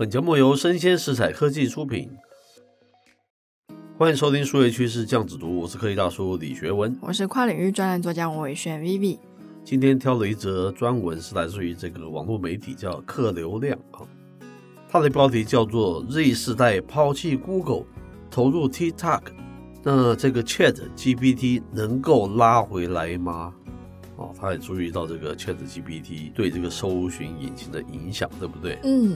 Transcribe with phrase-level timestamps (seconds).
[0.00, 2.10] 本节目由生鲜食材科技出品，
[3.98, 9.18] 欢迎收听数位趋势酱子读，我是科技大叔李学文，我是跨领域专栏作家王伟轩 Vivi。
[9.62, 14.00] 今天挑了一则专文，是来自于这个网络媒体叫客流量啊，
[14.88, 17.84] 它的标题叫做 “Z 世代抛弃 Google，
[18.30, 19.20] 投入 TikTok”，
[19.82, 23.52] 那这个 Chat GPT 能够拉回来吗？
[24.16, 28.78] 哦，他也注意到这个 Chat GPT 对这个搜寻引擎的影响，对不对？
[28.84, 29.14] 嗯，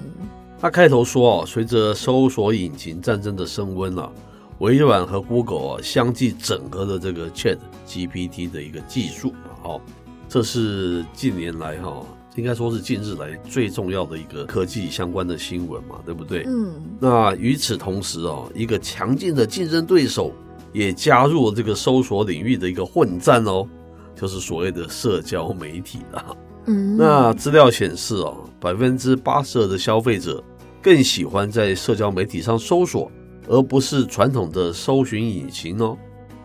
[0.61, 4.11] 他开头说哦，随着搜索引擎战争的升温啊，
[4.59, 9.81] 微软和 Google 啊相继整合了这个 Chat GPT 的一个技术啊，哦，
[10.29, 12.05] 这是近年来哈，
[12.37, 16.45] 应该说是近日来最重要的一个科技相关的新闻嘛，对不对？
[16.47, 20.33] 嗯，那与此同时哦，一个强劲的竞争对手
[20.73, 23.69] 也加入了这个搜索领域的一个混战哦。
[24.17, 26.37] 就是所谓的社交媒体了。
[26.67, 30.41] 嗯，那资料显示哦，百分之八十二的消费者
[30.85, 33.11] 更喜欢在社交媒体上搜索，
[33.49, 35.97] 而不是传统的搜寻引擎哦。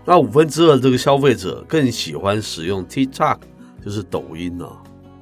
[0.05, 3.39] 那五分之二这个消费者更喜欢使用 TikTok，
[3.83, 4.65] 就是抖音呢，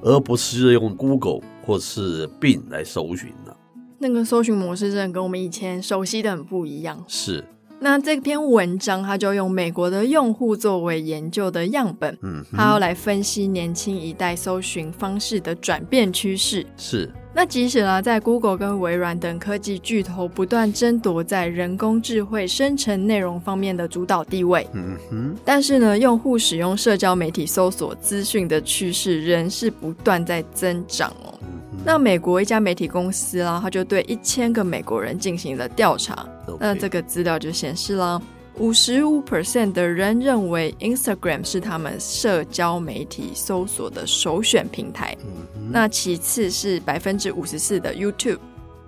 [0.02, 3.56] 而不是用 Google 或是 Bing 来搜寻的。
[3.98, 7.04] 那个搜寻模式真的跟我们以前熟悉的很不一样。
[7.08, 7.44] 是。
[7.80, 16.64] 那这篇文章，他就用美国的用户作为研究的样本，嗯，他要来分析年轻一代搜寻方式的转变趋势。
[16.76, 17.12] 是。
[17.40, 31.38] 那即使呢，在 Google 跟微软等科技巨头不断争夺在人工智慧生成内容方面的主导地位，嗯哼，但是呢，用户使用社交媒体搜索资讯的趋势仍是不断在增长哦。
[31.84, 36.26] 那美国一家媒体公司啦，他就对一千个美国人进行了调查。
[36.58, 38.20] 那这个资料就显示了，
[38.58, 45.16] 五十五 percent 的人认为 Instagram 是他们社交媒体搜索的首选平台。
[45.22, 48.38] 嗯、那其次是百分之五十四的 YouTube，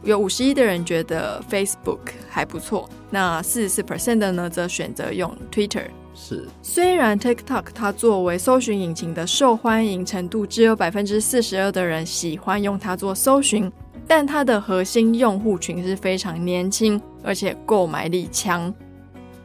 [0.03, 2.91] 有五十一的人觉得 Facebook 还不错。
[3.11, 5.85] 那四十四 percent 的呢，则选择用 Twitter。
[6.17, 13.71] 是，虽然 TikTok 它作为搜寻引擎的受欢迎程度只有百分之四十二的人喜欢用它做搜寻，
[14.09, 18.75] 但它的核心用户群是非常年轻，而且购买力强。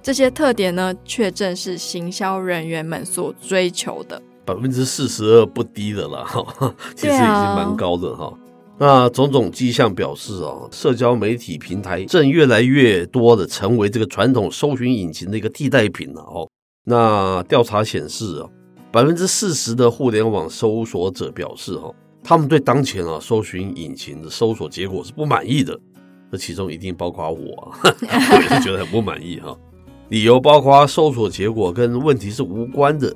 [0.05, 4.21] 这些特点呢，却正是行销人员们所追求的。
[4.45, 6.45] 百分之四十二不低的了哈，
[6.95, 8.31] 其实已经蛮高的哈。
[8.77, 16.47] 那种种迹象表示啊，社交媒体平台正越来越多的成为这个传统搜寻引擎的一个替代品了哦。
[16.83, 18.45] 那调查显示啊，
[18.91, 21.91] 百分之四十的互联网搜索者表示哈，
[22.23, 25.75] 他们对当前啊搜寻引擎的搜索结果是不满意的。
[26.31, 29.55] 这其中一定包括我， 我也是觉得很不满意哈。
[30.09, 33.15] 理由包括搜索结果跟问题是无关的，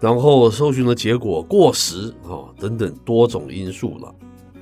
[0.00, 4.14] 然后搜寻的结果过时啊等等多种因素了。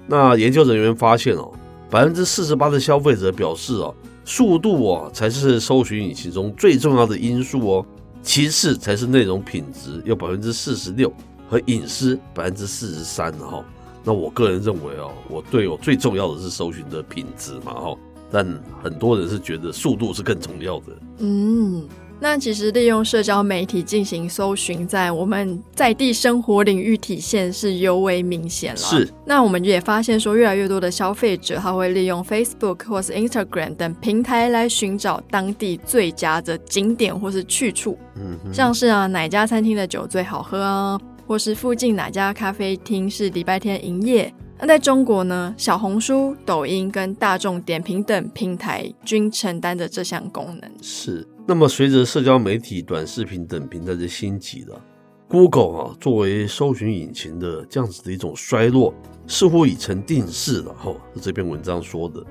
[0.07, 1.51] 那研究人员发现哦，
[1.89, 3.95] 百分之四十八的消费者表示哦，
[4.25, 7.87] 速度哦才是搜寻引擎中最重要的因素哦。
[8.23, 11.13] 其次才是内容品质，有百分之四十六
[11.49, 13.65] 和隐私百分之四十三哈。
[14.05, 17.97] 那我个人认为哦，我对我最重要的是搜寻的品质嘛哈。
[18.33, 18.47] 但
[18.83, 20.87] 很多人是觉得速度是更重要的。
[21.19, 21.87] 嗯。
[22.25, 28.79] 那其实利用社交媒体进行搜寻，在我们在地生活领域体现是尤为明显了。
[28.79, 29.13] 是。
[29.27, 37.99] 那我们也发现说，越来越多的消费者他会利用 Facebook 或是 Instagram 等平台来寻找当地最佳的景点或是去处。
[38.15, 38.55] 嗯。
[38.55, 44.33] 像是啊，哪家餐厅的酒最好喝啊，或是附近哪家咖啡厅是礼拜天营业。
[44.65, 50.71] 那在中国呢，小红书、抖音跟大众点评等平台均承担着这项功能。
[50.81, 51.27] 是。
[51.49, 54.81] 那么，随着社交媒体、短视频等平台的兴起了
[55.27, 58.95] ，Google 啊作为搜寻引擎的这样子的一种衰落，
[59.27, 60.73] 似乎已成定势了。
[60.75, 62.25] 哈，这篇文章说的。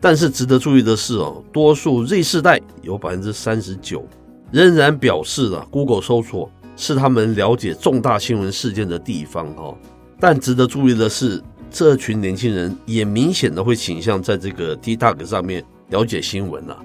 [0.00, 4.08] 但是值得注意的是哦，多数 Z 世代有百分之三十九
[4.50, 9.54] 仍然表示了 Google 搜索是他们了解重大新闻事件的地方。
[9.54, 9.76] 哈，
[10.18, 11.42] 但值得注意的是，
[11.76, 15.60] 这群年轻人也明显的会倾向在这个 TikTok 上面
[15.90, 16.78] 了解新闻了。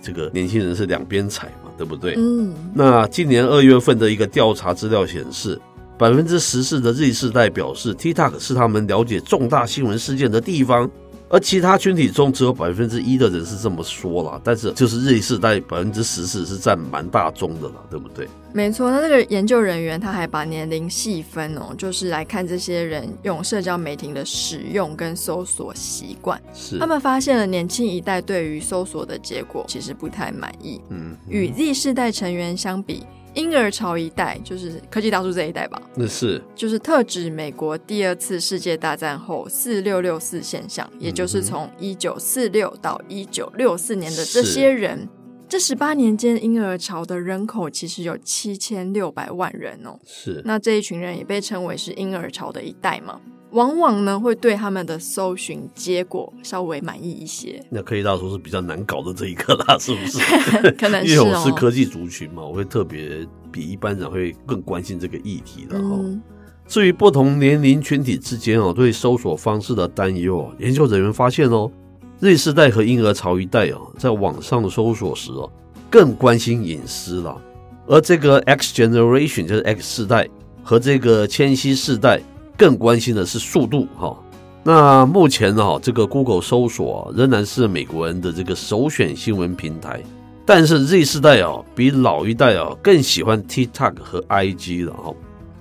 [0.00, 2.14] 这个年轻人是两边踩嘛，对不对？
[2.16, 2.54] 嗯。
[2.72, 5.60] 那今年二月份的一个调查资料显示，
[5.98, 10.88] 百分之十四的 Z 世代表示，TikTok 是他们了解重大新闻事件的地方。
[11.28, 18.28] 而其他群体中只有百分之一的人是这么说了，但是就是 Z 世代百分之十四是占蛮大宗的了，对不对？
[18.52, 26.40] 没错，那这个研究人员他还把年龄细分哦，就是来看这些人用社交媒体的使用跟搜索习惯。
[26.54, 30.80] 是，他们发现了年轻一代对于搜索的结果其实不太满意。
[30.90, 33.04] 嗯，与 Z 世代成员相比。
[33.36, 35.80] 婴儿潮一代就是科技大叔这一代吧？
[35.94, 45.06] 那是，就是特指美国第二次世界大战后四六六四现象，也就是从一九四六到一九六四年的这些人。
[45.48, 49.96] 这十八年间，婴儿潮的人口其实有七千六百万人哦。
[50.04, 53.20] 是，那这一群人也被称为是婴儿潮的一代嘛。
[53.50, 57.62] 往往呢，会对他们的搜寻结果稍微满意一些。
[57.70, 60.18] 那可以到说是比较难搞的这一个啦，是不是？
[60.78, 65.96] 可能是、哦、因为我是科技族群嘛，我会特别比一般人会更关心这个议题的哈。
[65.98, 66.20] 嗯、
[66.66, 71.70] 至于不同年龄群体之间哦，对搜索方式的担忧，研究人员发现哦。
[72.18, 75.52] Z 世代和婴儿潮一代哦，在网上搜索时哦，
[75.90, 77.38] 更关心隐私了。
[77.86, 80.26] 而这个 X Generation 就是 X 世代
[80.64, 82.22] 和这个千禧世代
[82.56, 84.16] 更关心的是速度哈。
[84.62, 90.02] 那目前呢，这个 Google 搜索仍然是美国人的这个首选新闻平台，
[90.44, 95.14] 但是 Z 世代啊，比老一代啊更喜欢 TikTok 和 IG 了哈。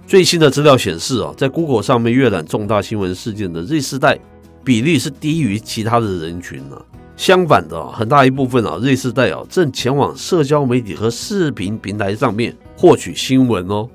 [0.08, 4.20] 最新的资料显示啊，在 Google 上面阅览重大新闻事件的 Z 世代。
[4.64, 6.76] 比例是低于其他的人群呢、
[7.16, 13.88] 相反的，很大一部分啊，Z 世代啊，正前往社交媒体和视频平台上面获取新闻哦。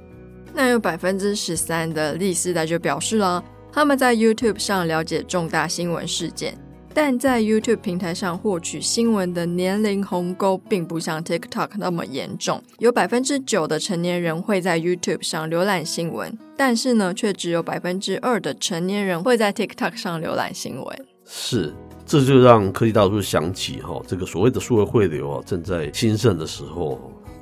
[0.54, 3.42] 那有百分之十三的利斯代就表示了，
[3.72, 6.56] 他们在 YouTube 上了解重大新闻事件。
[6.92, 21.06] 但在 YouTube 平台上获取新闻的年龄鸿沟并不像 TikTok 那么严重，有百分之九的成年人会在 YouTube 上浏览新闻，但是呢，却只有百分之二的成年人会在 TikTok 上浏览新闻。
[21.24, 21.72] 是，
[22.04, 27.00] 这就让科技大叔想起哈，这个所谓的数位汇流啊，正在兴盛的时候，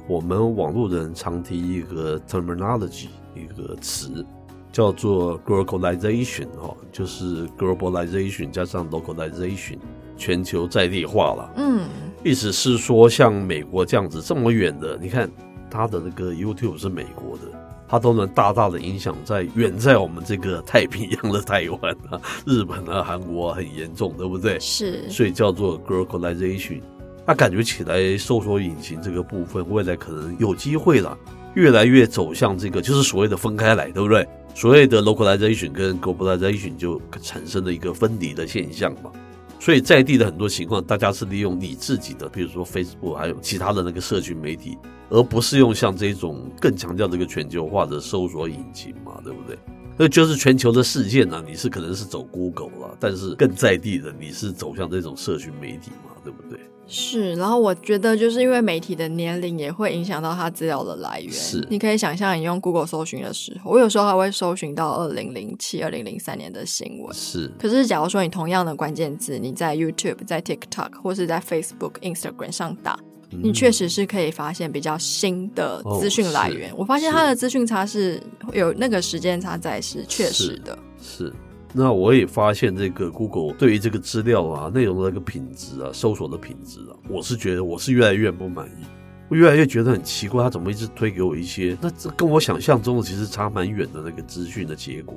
[0.08, 4.24] 我们网络人常提一个 terminology 一个词。
[4.70, 9.78] 叫做 globalization 哈，就是 globalization 加上 localization，
[10.16, 11.50] 全球在地化了。
[11.56, 11.88] 嗯，
[12.22, 15.28] 意思是说，像美国这样子这么远的，你看
[15.70, 17.44] 它的那个 YouTube 是美国的，
[17.88, 24.60] 它都能大大的影响在远在我们这个太平洋的台湾啊、日本啊、韩国啊很严重，对不对？
[24.60, 26.82] 是，所以叫做 globalization。
[27.28, 31.14] 那感觉起来，搜索引擎这个部分未来可能有机会了，
[31.54, 34.26] 越来越走向这个，就是所谓的分开来，对不对？
[34.54, 39.12] 所谓的 localization 跟 globalization 就产生了一个分离的现象嘛，
[39.60, 44.78] 所以在地的很多情况，大家是利用你自己的，比如说 Facebook 还有其他的那个社群媒体，
[45.10, 49.58] 而不是用像这种更强调这个全球化的搜索引擎嘛，对不对？
[49.98, 56.58] 那就是全球的事件呢、你是可能是走 Google 了，但是更在地的你是走向这种社群媒体嘛，对不对？
[56.90, 61.30] 是，然后我觉得就是因为媒体的年龄也会影响到它资料的来源。
[61.30, 67.14] 是，你可以想象，你用 Google 搜寻的时候，我有时候还会搜寻到二零零七、二零零三年的新闻。
[67.14, 72.98] 是，可是假如说你同样的关键字，你在 YouTube、在 TikTok 或是在 Facebook、Instagram 上打，
[73.32, 76.70] 嗯、你确实是可以发现比较新的资讯来源。
[76.72, 78.18] 哦、我发现它的资讯差是
[78.54, 80.78] 有那个时间差在，是确实的。
[81.02, 81.26] 是。
[81.26, 81.32] 是
[81.72, 88.84] 那我也发现，这个 Google 对于这个资料啊、内容的那个品质啊、搜索的品质啊，我是觉得我是越来越不满意，
[89.28, 95.14] 我越来越觉得很奇怪，他怎么一直推给我一些那这跟我想象中的其实差蛮远的那个资讯的结果，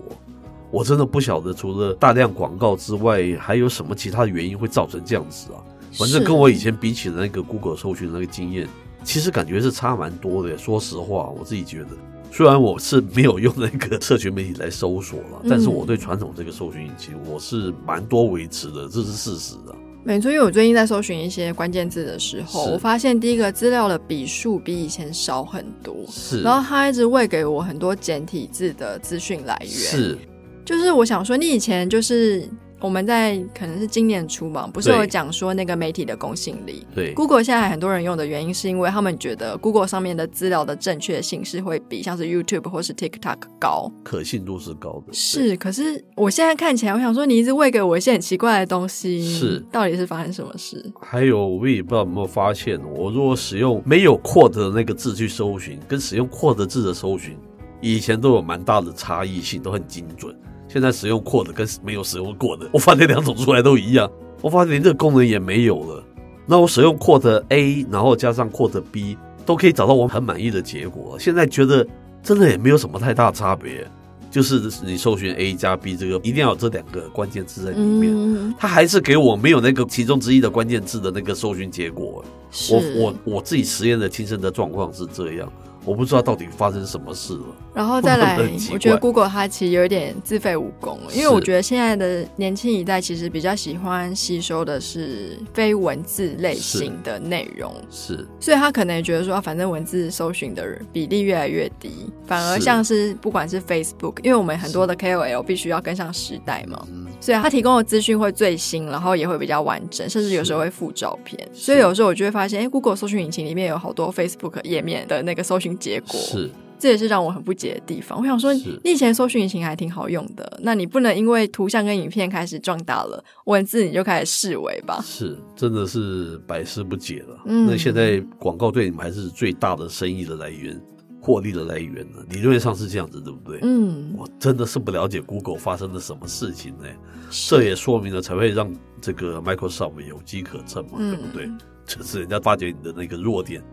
[0.72, 5.64] 我真的不晓得除了大量广告之外，还有什么其他的原因会造成这样子啊？
[5.94, 8.68] 反正跟我以前比起的那个 Google 搜寻的那个经验，
[9.04, 10.58] 其实感觉是差蛮多的。
[10.58, 11.90] 说实话，我自己觉得。
[12.32, 19.76] 虽然我是没有用那个社群媒体来搜索了，但是我对传统这个搜寻引擎我是蛮多维持的，这是事实的。
[20.04, 30.18] 没错，因为我最近在搜寻一些关键字的时候，我发现第一个资料的笔数比以前少很多，是，然后他一直喂给我很多简体字的资讯来源，是，
[30.64, 32.50] 就是我想说，你以前就是。
[32.82, 36.86] 我们在可能是今年初嘛，不是有讲说那个媒体的公信力。
[36.96, 45.14] 对，Google 现在很多人用的原因，是因为他们觉得 Google 上面的资料的正确性是会比像是 YouTube 或是 TikTok 高，可信度是高的。
[45.14, 50.84] 是，可是我现在看起来，我想说你一直喂给我一些很奇怪的东西，是，到底是发生什么事？
[51.02, 57.38] 还有，我也不知道有没有发现，我如果使用没有 quote 的那个字去搜寻，跟使用 quote 字的搜寻，
[57.80, 60.36] 以前都有蛮大的差异性，都很精准。
[60.72, 64.10] 现在使用过的跟没有使用过的， 我发现两种出来都一样。
[64.42, 66.04] 我发现连这个功能也没有了。
[66.48, 71.18] 那我使用 quote A，然后加上 quote B，都可以找到我很满意的结果。
[71.20, 71.86] 现在觉得
[72.24, 73.88] 真的也没有什么太大差别，
[74.32, 82.24] 就是你搜寻 A 加 B 这个一定要有这两个关键字在里面，它还是给我没有那个其中之一的关键字的那个搜寻结果。
[82.72, 85.52] 我我我自己实验的亲身的状况是这样。
[85.84, 87.46] 我不知道到底发生什么事了。
[87.74, 88.38] 然后再来，
[88.72, 106.86] 我觉得 Google 它其实有一点自废武功，因为我觉得现在的年轻一代其实比较喜欢吸收的是非文字类型的内容，是，所以他可能也觉得说，反正文字搜寻的比例越来越低，反而像是不管是 Facebook，因为我们很多的 KOL 必须要跟上时代嘛，
[107.22, 116.50] 所以他提供的资讯会最新，然后也会比较完整，甚至有时候会附照片，所以有时候我就会发现，哎，Google 搜寻引擎里面有好多 Facebook 页面的那个搜寻结果是。
[116.80, 118.20] 这也是让我很不解的地方。
[118.20, 125.00] 我想说，你以前搜寻引擎还挺好用的，那你不能因为图像跟影片开始壮大了，文字你就开始视为吧？
[125.06, 127.40] 是，真的是百思不解了。
[127.46, 130.76] 嗯，那现在广告对你们还是最大的生意的来源、
[131.22, 132.18] 获利的来源呢？
[132.32, 133.60] 理论上是这样子，对不对？
[133.62, 136.86] 嗯，我真的是不了解 Google 发生了什么事情呢？
[137.30, 141.48] 这也说明了才会让这个 Microsoft 有机可乘嘛，对不对？
[141.86, 143.64] 这是人家发觉你的那个弱点。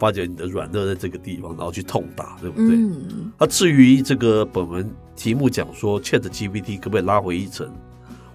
[0.00, 2.74] 发觉你的软肋在这个地方，然后去痛打，对不对？
[2.74, 3.30] 嗯。
[3.38, 7.70] 那至于这个本文题目讲说 ChatGPT 可不可以拉回一层，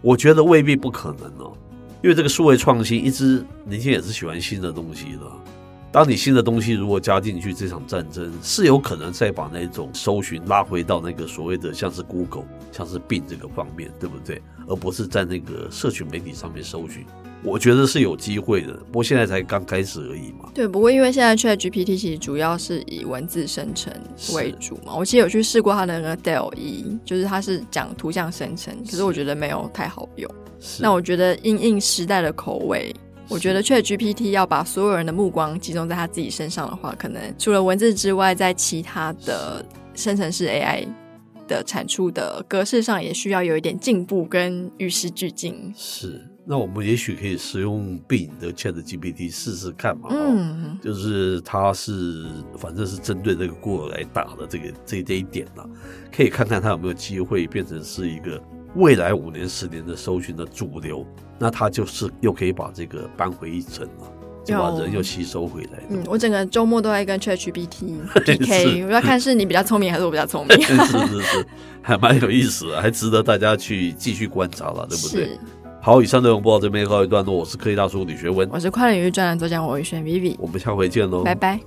[0.01, 1.51] 我觉得未必不可能哦。
[2.03, 5.21] 因为这个数位创新，一直年轻人也是喜欢新的东西的。
[5.91, 14.41] 当你新的东西如果加进去，这场战争是有可能再把那种搜寻拉回到那个所谓的像是 Google、像是 Bing 这个方面，对不对？
[14.67, 17.05] 而不是在那个社群媒体上面搜寻。
[17.43, 20.49] 我觉得是有机会的，不过现在才刚开始而已嘛。
[20.53, 23.93] 对，不过因为现在 ChatGPT 其实主要是以文字生成
[24.33, 24.95] 为主嘛。
[24.95, 30.27] 我其实有去试过它的那个 DALL-E，就是它是讲图像生成，可是我觉得没有太好用。
[30.79, 32.91] 那我觉得应应时代的口味，
[33.29, 39.63] 我觉得 ChatGPT 要把所有人的目光集中在他自己身上的话，可能除了文字之外，在其他的
[39.93, 40.87] 生成式 AI
[41.47, 45.71] 的产出的格式上，也需要有一点进步跟与时俱进。
[45.77, 46.25] 是。
[46.47, 55.63] 那我们也许可以使用 Bing 的 ChatGPT 试试看嘛，嗯，就是它是反正是针对这个 Google 来打的这个这这一点呢，
[56.15, 58.39] 可以看看它有没有机会变成是一个
[58.75, 61.03] 未来五年十年的搜寻的主流，
[61.39, 64.11] 那它就是又可以把这个扳回一城了，
[64.45, 65.83] 就把人又吸收回来。
[65.89, 70.61] 嗯，我整个周末都在跟 ChatGPT PK，我要看是你比较聪明还是我比较聪明。
[70.61, 71.47] 是是是，
[71.81, 75.39] 还蛮有意思的，还值得大家去继续观察了，对不对？
[75.85, 77.35] 好，以上内容播到这边告一段落。
[77.35, 81.59] 我是科技大叔李学文，我是跨领域专栏作家王宇轩 Vivi，我们下回见喽，拜拜。